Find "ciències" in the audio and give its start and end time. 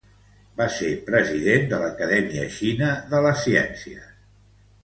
3.49-4.13